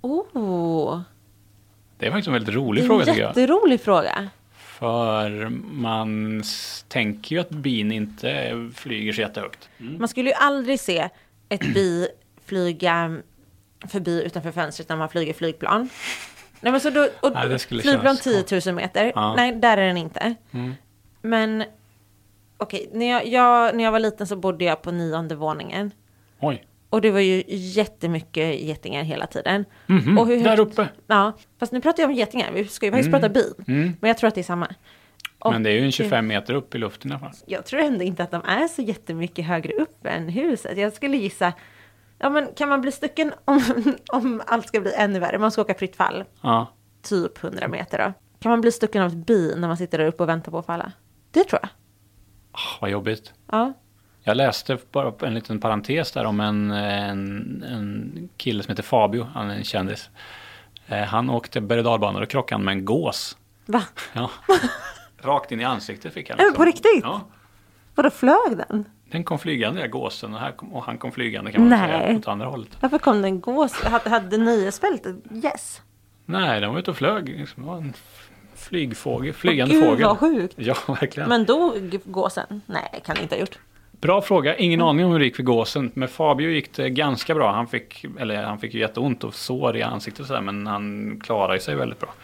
oh, 0.00 1.00
Det 1.98 2.06
är 2.06 2.10
faktiskt 2.10 2.26
en 2.26 2.32
väldigt 2.34 2.54
rolig 2.54 2.86
fråga 2.86 3.00
en 3.00 3.06
tycker 3.06 3.20
jag. 3.20 3.28
jätterolig 3.28 3.80
fråga. 3.80 4.28
För 4.52 5.48
man 5.72 6.42
tänker 6.88 7.36
ju 7.36 7.40
att 7.40 7.50
bin 7.50 7.92
inte 7.92 8.52
flyger 8.74 9.12
så 9.12 9.20
jättehögt. 9.20 9.68
Man 9.78 10.08
skulle 10.08 10.28
ju 10.30 10.34
aldrig 10.34 10.80
se 10.80 11.08
ett 11.48 11.74
bi 11.74 12.08
flyga 12.44 13.16
förbi 13.88 14.22
utanför 14.26 14.52
fönstret 14.52 14.88
när 14.88 14.96
man 14.96 15.08
flyger 15.08 15.32
flygplan. 15.32 15.88
Nej, 16.60 16.72
men 16.72 16.80
så 16.80 16.90
då, 16.90 17.08
och, 17.20 17.32
Nej, 17.32 17.48
det 17.48 17.58
skulle 17.58 17.82
flygplan 17.82 18.16
kännas 18.16 18.48
10 18.48 18.60
000 18.66 18.74
meter. 18.74 19.12
Ja. 19.14 19.34
Nej, 19.36 19.52
där 19.52 19.76
är 19.76 19.86
den 19.86 19.96
inte. 19.96 20.34
Mm. 20.52 20.74
Men 21.22 21.64
okej, 22.56 22.90
när, 22.92 23.06
jag, 23.10 23.26
jag, 23.26 23.76
när 23.76 23.84
jag 23.84 23.92
var 23.92 23.98
liten 24.00 24.26
så 24.26 24.36
bodde 24.36 24.64
jag 24.64 24.82
på 24.82 24.90
nionde 24.90 25.34
våningen. 25.34 25.90
Oj, 26.40 26.64
Och 26.92 27.00
det 27.00 27.10
var 27.10 27.20
ju 27.20 27.44
jättemycket 27.48 28.60
getingar 28.60 29.02
hela 29.02 29.26
tiden. 29.26 29.64
Mhm, 29.86 30.18
och 30.18 30.26
hur 30.26 30.44
där 30.44 30.56
högt- 30.56 30.60
uppe. 30.72 30.88
Ja, 31.06 31.32
fast 31.60 31.72
nu 31.72 31.80
pratar 31.80 32.02
jag 32.02 32.10
om 32.10 32.16
getingar. 32.16 32.52
Vi 32.52 32.64
ska 32.68 32.86
ju 32.86 32.92
faktiskt 32.92 33.08
Mm. 33.08 33.20
prata 33.20 33.32
bin. 33.34 33.64
Mm. 33.76 33.96
Men 34.00 34.08
jag 34.08 34.18
tror 34.18 34.28
att 34.28 34.34
det 34.34 34.40
är 34.40 34.42
samma. 34.42 34.68
Och 35.38 35.52
Men 35.52 35.62
det 35.62 35.70
är 35.70 35.74
ju 35.74 35.84
en 35.84 35.92
25 35.92 36.26
meter 36.26 36.54
upp 36.54 36.74
i 36.74 36.78
luften 36.78 37.10
i 37.10 37.14
alla 37.14 37.20
fall. 37.20 37.32
Jag 37.46 37.66
tror 37.66 37.80
ändå 37.80 38.04
inte 38.04 38.22
att 38.22 38.30
de 38.30 38.42
är 38.44 38.68
så 38.68 38.82
jättemycket 38.82 39.44
högre 39.46 39.72
upp 39.72 40.06
än 40.06 40.28
huset. 40.28 40.78
Jag 40.78 40.92
skulle 40.92 41.16
gissa, 41.16 41.52
ja 42.18 42.30
men 42.30 42.48
kan 42.56 42.68
man 42.68 42.80
bli 42.80 42.92
stucken 42.92 43.32
om, 43.44 43.62
om 44.12 44.42
allt 44.46 44.68
ska 44.68 44.80
bli 44.80 44.92
ännu 44.94 45.18
värre? 45.18 45.38
Man 45.38 45.50
ska 45.50 45.62
åka 45.62 45.74
fritt 45.74 45.96
fall, 45.96 46.24
Ja. 46.40 46.66
typ 47.02 47.38
100 47.44 47.68
meter 47.68 47.98
då. 47.98 48.12
Kan 48.40 48.50
man 48.50 48.60
bli 48.60 48.72
stucken 48.72 49.02
av 49.02 49.08
ett 49.08 49.26
bi 49.26 49.54
när 49.56 49.68
man 49.68 49.76
sitter 49.76 49.98
där 49.98 50.06
uppe 50.06 50.22
och 50.22 50.28
väntar 50.28 50.52
på 50.52 50.58
att 50.58 50.66
falla? 50.66 50.92
Det 51.30 51.44
tror 51.44 51.60
jag. 51.62 51.70
Ah, 52.52 52.78
vad 52.80 52.90
jobbigt. 52.90 53.32
Ja. 53.52 53.72
Jag 54.24 54.36
läste 54.36 54.78
bara 54.92 55.26
en 55.26 55.34
liten 55.34 55.60
parentes 55.60 56.12
där 56.12 56.24
om 56.24 56.40
en, 56.40 56.70
en, 56.70 57.64
en 57.68 58.28
kille 58.36 58.62
som 58.62 58.70
heter 58.70 58.82
Fabio, 58.82 59.26
han 59.34 59.50
är 59.50 59.54
en 59.56 59.64
kändis. 59.64 60.10
Eh, 60.86 60.98
Han 61.02 61.30
åkte 61.30 61.60
berg 61.60 61.78
och 61.78 61.84
dalbanor 61.84 62.22
och 62.22 62.28
krockade 62.30 62.64
med 62.64 62.72
en 62.72 62.84
gås. 62.84 63.36
Va? 63.66 63.82
Ja. 64.12 64.30
Rakt 65.22 65.52
in 65.52 65.60
i 65.60 65.64
ansiktet 65.64 66.14
fick 66.14 66.28
han. 66.30 66.38
Det 66.38 66.52
på 66.56 66.64
riktigt? 66.64 67.00
Ja. 67.02 67.20
Vadå 67.94 68.10
flög 68.10 68.56
den? 68.68 68.84
Den 69.10 69.24
kom 69.24 69.38
flygande, 69.38 69.80
den 69.80 69.90
gåsen, 69.90 70.34
och, 70.34 70.40
här 70.40 70.52
kom, 70.52 70.72
och 70.72 70.84
han 70.84 70.98
kom 70.98 71.12
flygande 71.12 71.52
kan 71.52 71.60
man 71.60 71.70
Nej. 71.70 72.00
säga, 72.06 72.18
åt 72.18 72.28
andra 72.28 72.46
hållet. 72.46 72.68
Varför 72.80 72.98
kom 72.98 73.22
den 73.22 73.40
gås? 73.40 73.82
Hade, 73.82 74.10
hade 74.10 74.38
nöjesfältet? 74.38 75.16
Yes. 75.44 75.82
Nej, 76.26 76.60
den 76.60 76.70
var 76.72 76.78
ute 76.78 76.90
och 76.90 76.96
flög. 76.96 77.28
Liksom. 77.28 77.62
Det 77.62 77.68
var 77.68 77.76
en 77.76 77.92
flygfågel, 78.54 79.32
flygande 79.32 79.74
Gud 79.74 79.84
fågel. 79.84 80.04
vad 80.06 80.18
sjukt. 80.18 80.54
Ja, 80.58 80.74
verkligen. 80.86 81.28
Men 81.28 81.44
dog 81.44 82.00
gåsen? 82.04 82.62
Nej, 82.66 83.02
kan 83.04 83.16
det 83.16 83.22
inte 83.22 83.34
ha 83.34 83.40
gjort. 83.40 83.58
Bra 84.02 84.22
fråga. 84.22 84.56
Ingen 84.56 84.80
Mm. 84.80 84.88
aning 84.88 85.04
om 85.06 85.12
hur 85.12 85.18
det 85.18 85.24
gick 85.24 85.36
för 85.36 85.42
gåsen. 85.42 85.90
Med 85.94 86.10
Fabio 86.10 86.50
gick 86.50 86.72
det 86.76 86.90
ganska 86.90 87.34
bra. 87.34 87.52
Han 87.52 87.66
fick, 87.66 88.04
eller 88.20 88.42
han 88.42 88.58
fick 88.58 88.74
ju 88.74 88.80
jätteont 88.80 89.24
och 89.24 89.34
sår 89.34 89.76
i 89.76 89.82
ansiktet 89.82 90.20
och 90.20 90.26
sådär, 90.26 90.40
men 90.40 90.66
han 90.66 91.20
klarade 91.24 91.60
sig 91.60 91.74
väldigt 91.74 91.98
bra. 92.00 92.14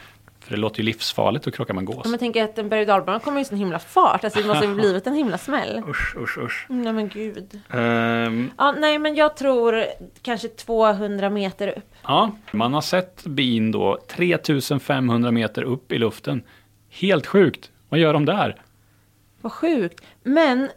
För 0.41 0.51
det 0.55 0.61
låter 0.61 0.79
ju 0.79 0.85
livsfarligt 0.85 1.47
att 1.47 1.55
krocka 1.55 1.73
med 1.73 1.81
en 1.81 1.85
gås. 1.85 2.05
Om 2.07 2.11
jag 2.11 2.21
tänker 2.21 2.45
att 2.45 2.59
en 2.59 2.69
berg 2.69 2.81
och 2.81 2.87
dalbana 2.87 3.19
kommer 3.21 3.41
i 3.41 3.45
sån 3.45 3.59
himla 3.59 3.79
fart. 3.79 4.25
Alltså 4.25 4.41
det 4.41 4.47
måste 4.49 4.67
ju 4.67 4.75
blivit 4.75 5.07
en 5.07 5.15
himla 5.15 5.39
smäll. 5.39 5.83
Usch, 5.89 6.17
usch, 6.17 6.39
usch. 6.39 6.67
Nej 6.69 6.93
men 6.93 7.09
gud. 7.09 7.61
Ehm, 7.71 8.51
Ja, 8.59 8.75
nej 8.79 8.99
men 8.99 9.15
jag 9.15 9.37
tror 9.37 9.85
kanske 10.23 10.49
200 10.49 11.31
meter 11.31 11.69
upp. 11.69 11.95
ja, 12.03 12.31
man 12.53 12.75
har 12.75 12.81
sett 12.81 13.25
bin 13.25 13.73
då 13.73 13.99
3500 14.09 15.31
meter 15.31 15.63
upp 15.63 15.93
i 15.93 15.99
luften. 15.99 16.43
Helt 16.91 17.27
sjukt. 17.27 17.71
Vad 17.89 18.01
gör 18.01 18.13
de 18.13 18.25
där? 18.25 18.57
Vad 19.41 19.53
sjukt. 19.53 20.01
Men 20.23 20.69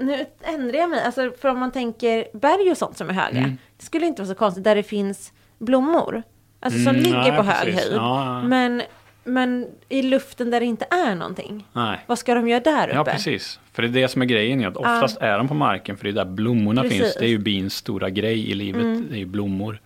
nu 0.00 0.26
ändrar 0.42 0.78
jag 0.78 0.90
mig. 0.90 1.02
Alltså 1.02 1.32
för 1.40 1.48
om 1.48 1.58
man 1.58 1.72
tänker 1.72 2.24
berg 2.32 2.70
och 2.70 2.76
sånt 2.76 2.96
som 2.96 3.08
är 3.08 3.12
höga. 3.14 3.38
Mm. 3.38 3.56
Det 3.78 3.84
skulle 3.84 4.06
inte 4.06 4.22
vara 4.22 4.28
så 4.28 4.38
konstigt 4.38 4.64
där 4.64 4.74
det 4.74 4.82
finns 4.82 5.32
blommor. 5.58 6.22
Alltså 6.60 6.78
som 6.78 6.88
Mm, 6.88 7.02
ligger 7.02 7.18
nej, 7.18 7.36
på 7.36 7.42
hög 7.42 7.64
precis. 7.64 7.80
höjd. 7.80 7.96
Ja, 7.96 8.24
ja. 8.24 8.42
Men, 8.48 8.82
men 9.24 9.66
i 9.88 10.02
luften 10.02 10.50
där 10.50 10.60
det 10.60 10.66
inte 10.66 10.86
är 10.90 11.14
någonting. 11.14 11.66
Nej. 11.72 11.98
Vad 12.06 12.18
ska 12.18 12.34
de 12.34 12.48
göra 12.48 12.60
där 12.60 12.88
uppe? 12.88 12.96
Ja, 12.96 13.04
precis. 13.04 13.60
För 13.72 13.82
det 13.82 13.88
är 13.88 14.02
det 14.02 14.08
som 14.08 14.22
är 14.22 14.26
grejen. 14.26 14.64
Att 14.66 14.76
oftast 14.76 15.16
är 15.20 15.38
de 15.38 15.48
på 15.48 15.54
marken 15.54 15.96
för 15.96 16.04
det 16.04 16.10
är 16.10 16.12
där 16.12 16.24
blommorna 16.24 16.82
Precis. 16.82 16.96
Mm. 16.98 17.04
finns. 17.04 17.16
Det 17.18 17.24
är 17.24 17.28
ju 17.28 17.38
bins 17.38 17.74
stora 17.74 18.10
grej 18.10 18.50
i 18.50 18.54
livet. 18.54 19.08
Det 19.10 19.14
är 19.14 19.18
ju 19.18 19.26
blommor. 19.26 19.80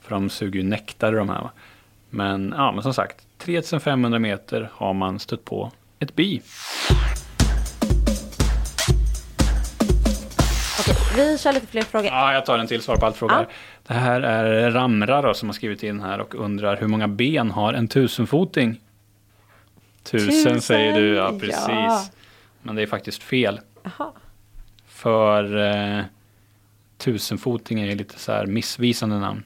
För 0.00 0.10
de 0.14 0.30
suger 0.30 0.60
ju 0.60 0.66
nektar 0.66 1.12
de 1.12 1.28
här. 1.28 1.40
va. 1.42 1.50
Men, 2.10 2.54
ja, 2.56 2.72
men 2.72 2.82
som 2.82 2.94
sagt, 2.94 3.26
3500 3.38 4.18
meter 4.18 4.70
har 4.72 4.92
man 4.94 5.18
stött 5.18 5.44
på 5.44 5.72
ett 5.98 6.14
bi. 6.16 6.42
Vi 11.16 11.38
kör 11.38 11.52
lite 11.52 11.66
fler 11.66 11.82
frågor. 11.82 12.06
Ja, 12.06 12.32
jag 12.32 12.46
tar 12.46 12.58
en 12.58 12.66
till 12.66 12.82
svar 12.82 12.96
på 12.96 13.06
allt 13.06 13.16
fråga. 13.16 13.34
Ja. 13.34 13.46
Det 13.86 13.94
här 13.94 14.20
är 14.20 14.70
Ramra 14.70 15.22
då, 15.22 15.34
som 15.34 15.48
har 15.48 15.54
skrivit 15.54 15.82
in 15.82 16.00
här 16.00 16.20
och 16.20 16.34
undrar 16.34 16.76
hur 16.76 16.86
många 16.86 17.08
ben 17.08 17.50
har 17.50 17.72
en 17.74 17.88
tusenfoting? 17.88 18.80
Tusen, 20.02 20.28
Tusen, 20.30 20.60
säger 20.60 21.00
du, 21.00 21.14
ja 21.14 21.30
precis. 21.40 21.64
ja. 21.68 22.04
Men 22.62 22.76
det 22.76 22.82
är 22.82 22.86
faktiskt 22.86 23.22
fel. 23.22 23.60
Jaha. 23.82 24.12
För 24.88 25.56
eh, 25.56 26.04
tusenfoting 26.98 27.80
är 27.80 27.96
lite 27.96 28.18
så 28.18 28.32
här 28.32 28.46
missvisande 28.46 29.18
namn. 29.18 29.44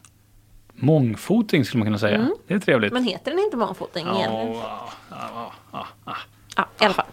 Mångfoting 0.72 1.64
skulle 1.64 1.78
man 1.78 1.86
kunna 1.86 1.98
säga. 1.98 2.28
Det 2.46 2.54
är 2.54 2.58
trevligt. 2.58 2.92
Men 2.92 3.04
heter 3.04 3.30
den 3.30 3.40
inte 3.40 3.56
mångfoting 3.56 4.06
egentligen? 4.06 4.46
ja, 4.52 4.88
ja, 5.10 5.52
ja, 5.72 5.86
ja. 6.06 6.16
Ja, 6.56 6.66
i 6.80 6.84
alla 6.84 6.94
fall. 6.94 7.06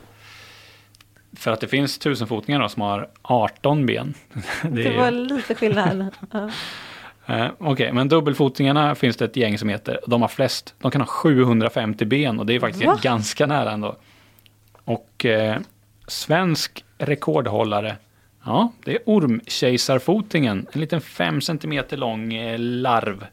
För 1.47 1.51
att 1.51 1.59
det 1.61 1.67
finns 1.67 1.97
tusenfotingar 1.97 2.59
då 2.59 2.69
som 2.69 2.81
har 2.81 3.07
18 3.21 3.85
ben. 3.85 4.13
Det 4.63 4.83
Det 4.83 4.97
var 4.97 5.11
ju- 5.11 5.25
lite 5.25 5.55
skillnad. 5.55 6.15
Ja. 6.31 6.49
Eh, 7.35 7.47
Okej, 7.57 7.93
men 7.93 8.07
dubbelfotingarna 8.09 8.95
finns 8.95 9.17
det 9.17 9.25
ett 9.25 9.35
gäng 9.35 9.57
som 9.57 9.69
heter. 9.69 9.99
De 10.07 10.21
har 10.21 10.29
flest. 10.29 10.73
De 10.81 10.91
kan 10.91 11.01
ha 11.01 11.05
750 11.07 12.05
ben 12.05 12.39
och 12.39 12.45
det 12.45 12.55
är 12.55 12.59
faktiskt 12.59 12.85
Va? 12.85 12.99
ganska 13.01 13.45
nära 13.45 13.71
ändå. 13.71 13.95
Och 14.83 15.25
eh, 15.25 15.57
svensk 16.07 16.85
rekordhållare. 16.97 17.95
Ja, 18.45 18.71
det 18.83 18.91
är 18.95 18.99
ormkejsarfotingen. 19.05 20.67
En 20.71 20.81
liten 20.81 21.01
5 21.01 21.41
cm 21.41 21.83
lång 21.91 22.33
eh, 22.33 22.59
larv. 22.59 23.25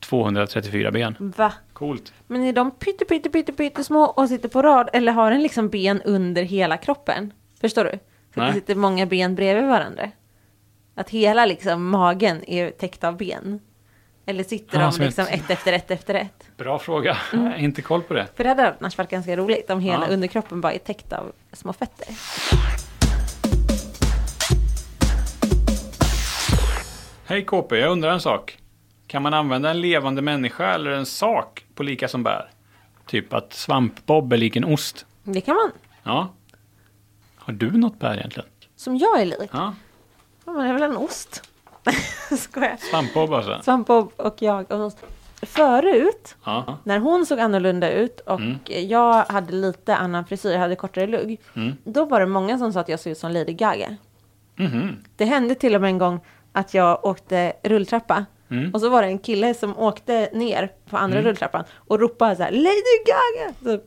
234 0.00 0.90
ben. 0.90 1.32
Va? 1.36 1.52
Coolt. 1.72 2.12
Men 2.26 2.42
är 2.44 2.52
de 2.52 2.70
pytte, 2.70 3.04
pytte, 3.04 3.30
pytte, 3.30 3.52
pytte 3.52 3.84
små 3.84 4.02
och 4.04 4.28
sitter 4.28 4.48
på 4.48 4.62
rad? 4.62 4.90
Eller 4.92 5.12
har 5.12 5.30
den 5.30 5.42
liksom 5.42 5.68
ben 5.68 6.02
under 6.02 6.42
hela 6.42 6.76
kroppen? 6.76 7.32
Förstår 7.60 7.84
du? 7.84 7.98
Så 8.34 8.40
det 8.40 8.52
sitter 8.52 8.74
många 8.74 9.06
ben 9.06 9.34
bredvid 9.34 9.64
varandra. 9.68 10.10
Att 10.94 11.10
hela 11.10 11.46
liksom 11.46 11.88
magen 11.90 12.44
är 12.50 12.70
täckt 12.70 13.04
av 13.04 13.16
ben. 13.16 13.60
Eller 14.26 14.44
sitter 14.44 14.78
Ja, 14.78 14.84
de 14.84 14.92
som 14.92 15.04
liksom 15.04 15.26
ett- 15.26 15.34
ett 15.44 15.50
efter 15.50 15.72
ett 15.72 15.90
efter 15.90 16.14
ett? 16.14 16.44
Bra 16.56 16.78
fråga. 16.78 17.16
Jag 17.32 17.38
har 17.38 17.54
inte 17.56 17.82
koll 17.82 18.02
på 18.02 18.14
det. 18.14 18.26
För 18.34 18.44
det 18.44 18.48
hade 18.50 18.74
annars 18.80 18.98
varit 18.98 19.10
ganska 19.10 19.36
roligt 19.36 19.70
om 19.70 19.80
hela 19.80 20.06
Ja. 20.08 20.14
underkroppen 20.14 20.60
bara 20.60 20.72
är 20.72 20.78
täckt 20.78 21.12
av 21.12 21.32
små 21.52 21.72
fötter. 21.72 22.08
Hej 27.26 27.44
KP, 27.44 27.76
jag 27.78 27.90
undrar 27.92 28.12
en 28.12 28.20
sak. 28.20 28.58
Kan 29.10 29.22
man 29.22 29.34
använda 29.34 29.70
en 29.70 29.80
levande 29.80 30.22
människa 30.22 30.74
eller 30.74 30.90
en 30.90 31.06
sak 31.06 31.64
på 31.74 31.82
lika 31.82 32.08
som 32.08 32.22
bär? 32.22 32.50
Typ 33.06 33.32
att 33.32 33.52
svampbob 33.52 34.32
är 34.32 34.36
lik 34.36 34.56
en 34.56 34.64
ost. 34.64 35.06
Det 35.22 35.40
kan 35.40 35.54
man. 35.54 35.70
Ja. 36.02 36.28
Har 37.36 37.52
du 37.52 37.70
något 37.70 37.98
bär 37.98 38.16
egentligen? 38.16 38.48
Som 38.76 38.96
jag 38.96 39.20
är 39.20 39.24
lik. 39.26 39.50
Ja. 39.52 39.74
Ja, 40.44 40.52
men 40.52 40.62
det 40.64 40.68
är 40.68 40.72
väl 40.72 40.82
en 40.82 40.96
ost. 40.96 41.42
Skojar. 42.38 42.76
Svampbob 42.90 43.32
alltså? 43.32 43.60
Svampbob 43.62 44.12
och 44.16 44.42
jag 44.42 44.72
och 44.72 44.80
ost. 44.80 44.98
Förut, 45.42 46.36
Ja. 46.44 46.78
när 46.84 46.98
hon 46.98 47.26
såg 47.26 47.40
annorlunda 47.40 47.90
ut 47.92 48.20
och 48.20 48.40
Mm. 48.40 48.58
jag 48.88 49.24
hade 49.24 49.52
lite 49.52 49.96
annan 49.96 50.24
frisyr, 50.26 50.50
jag 50.52 50.58
hade 50.58 50.76
kortare 50.76 51.06
lugg. 51.06 51.40
Mm. 51.56 51.72
Då 51.84 52.04
var 52.04 52.20
det 52.20 52.26
många 52.26 52.58
som 52.58 52.72
sa 52.72 52.80
att 52.80 52.88
jag 52.88 53.00
såg 53.00 53.10
ut 53.10 53.18
som 53.18 53.30
Lady 53.32 53.52
Gaga. 53.52 53.96
Mhm. 54.56 54.96
Det 55.16 55.24
hände 55.24 55.54
till 55.54 55.74
och 55.74 55.80
med 55.80 55.88
en 55.88 55.98
gång 55.98 56.20
att 56.52 56.74
jag 56.74 57.04
åkte 57.04 57.52
rulltrappa. 57.62 58.24
Mm. 58.50 58.70
Och 58.74 58.80
så 58.80 58.88
var 58.88 59.02
det 59.02 59.08
en 59.08 59.18
kille 59.18 59.54
som 59.54 59.78
åkte 59.78 60.30
ner 60.32 60.70
på 60.90 60.96
andra 60.96 61.18
Mm. 61.18 61.28
rulltrappan 61.28 61.64
och 61.74 62.00
ropade 62.00 62.36
så 62.36 62.42
här 62.42 62.50
Lady 62.50 63.04
Gaga! 63.06 63.54
Så, 63.62 63.84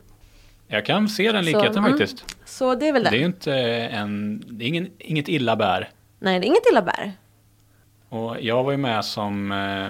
Jag 0.68 0.86
kan 0.86 1.10
se 1.10 1.32
den 1.32 1.46
likheten 1.46 1.78
mm. 1.78 1.90
faktiskt. 1.92 2.38
så 2.46 2.76
det 2.76 2.88
är 2.88 2.94
väl 2.94 3.04
det. 3.04 3.10
Det 3.10 3.16
är 3.16 3.20
ju 3.20 3.26
inte 3.26 3.54
en, 3.54 4.44
det 4.48 4.66
är 4.66 4.68
ingen, 4.68 4.90
inget 5.00 5.28
illa 5.28 5.56
bär. 5.56 5.90
Nej, 6.20 6.40
det 6.40 6.46
är 6.46 6.48
inget 6.48 6.70
illa 6.72 6.82
bär. 6.82 7.12
Och 8.10 8.36
jag 8.42 8.64
var 8.64 8.72
ju 8.72 8.78
med 8.78 9.06
som 9.06 9.52
eh, 9.52 9.88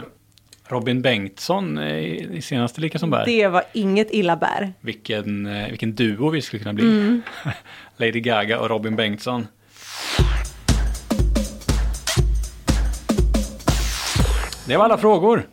Robin 0.67 1.01
Bengtsson 1.01 1.77
eh, 1.77 1.97
i 1.97 2.29
i 2.33 2.41
senaste 2.41 2.81
Lika 2.81 2.99
som 2.99 3.09
bär. 3.09 3.25
Det 3.25 3.47
var 3.47 3.63
inget 3.73 4.11
illa 4.11 4.35
bär. 4.35 4.73
Vilken, 4.81 5.45
eh, 5.45 5.69
vilken 5.69 5.95
duo 5.95 6.29
vi 6.29 6.41
skulle 6.41 6.63
kunna 6.63 6.73
bli. 6.73 6.83
Mm. 6.85 7.21
Lady 7.97 8.19
Gaga 8.19 8.59
och 8.59 8.69
Robin 8.69 8.95
Bengtsson. 8.95 9.47
Det 14.67 14.77
var 14.77 14.85
alla 14.85 14.97
frågor. 14.97 15.47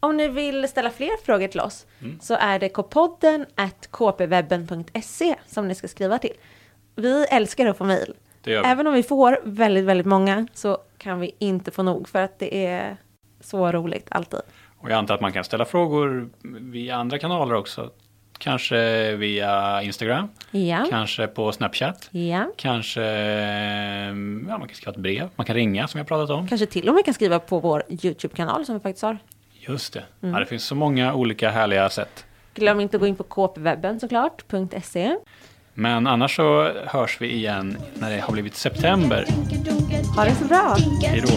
Om 0.00 0.16
ni 0.16 0.28
vill 0.28 0.68
ställa 0.68 0.90
fler 0.90 1.24
frågor 1.24 1.48
till 1.48 1.60
oss 1.60 1.86
Mm. 2.02 2.18
så 2.20 2.34
är 2.34 2.58
det 2.58 2.68
kpodden 2.68 3.46
at 3.54 3.88
kpwebben.se 3.92 5.34
som 5.46 5.68
ni 5.68 5.74
ska 5.74 5.88
skriva 5.88 6.18
till. 6.18 6.32
Vi 6.96 7.24
älskar 7.30 7.66
att 7.66 7.76
få 7.78 7.84
mejl. 7.84 8.14
Även 8.46 8.86
om 8.86 8.94
vi 8.94 9.02
får 9.02 9.38
väldigt, 9.44 9.84
väldigt 9.84 10.06
många 10.06 10.46
så 10.54 10.78
kan 10.98 11.20
vi 11.20 11.34
inte 11.38 11.70
få 11.70 11.82
nog 11.82 12.08
för 12.08 12.22
att 12.22 12.38
det 12.38 12.66
är 12.66 12.96
så 13.40 13.72
roligt 13.72 14.06
alltid. 14.10 14.40
Och 14.78 14.90
jag 14.90 14.96
antar 14.98 15.14
att 15.14 15.20
man 15.20 15.32
kan 15.32 15.44
ställa 15.44 15.64
frågor 15.64 16.30
via 16.60 16.96
andra 16.96 17.18
kanaler 17.18 17.54
också. 17.54 17.90
Kanske 18.38 19.12
via 19.16 19.82
Instagram, 19.82 20.28
Ja, 20.50 20.86
kanske 20.90 21.26
på 21.26 21.52
Snapchat, 21.52 22.08
ja. 22.10 22.52
kanske 22.56 23.02
man 24.60 24.68
kan 24.68 24.76
skriva 24.76 24.92
ett 24.92 24.98
brev, 24.98 25.28
man 25.36 25.46
kan 25.46 25.56
ringa 25.56 25.88
som 25.88 25.98
jag 25.98 26.06
pratat 26.06 26.30
om. 26.30 26.48
Kanske 26.48 26.66
till 26.66 26.88
och 26.88 26.94
med 26.94 27.04
kan 27.04 27.14
skriva 27.14 27.38
på 27.38 27.58
vår 27.58 27.82
YouTube-kanal 27.88 28.66
som 28.66 28.74
vi 28.74 28.80
faktiskt 28.80 29.02
har. 29.02 29.18
Just 29.52 29.92
det. 29.92 30.04
Mm. 30.22 30.34
Ja, 30.34 30.40
det 30.40 30.46
finns 30.46 30.64
så 30.64 30.74
många 30.74 31.14
olika 31.14 31.50
härliga 31.50 31.90
sätt. 31.90 32.24
Glöm 32.54 32.80
inte 32.80 32.96
att 32.96 33.00
gå 33.00 33.06
in 33.06 33.16
på 33.16 33.24
kpwebben 33.24 34.00
såklart, 34.00 34.44
.se. 34.82 35.16
Men 35.74 36.06
annars 36.06 36.36
så 36.36 36.72
hörs 36.86 37.20
vi 37.20 37.32
igen 37.32 37.76
när 37.94 38.10
det 38.10 38.20
har 38.20 38.32
blivit 38.32 38.54
september. 38.54 39.26
Ha 40.16 40.24
det 40.24 40.34
så 40.34 40.44
bra! 40.44 40.76
Hej 41.02 41.22
då. 41.26 41.32